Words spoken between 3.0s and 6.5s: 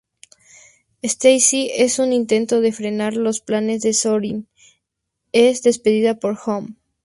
los planes de Zorin es despedida por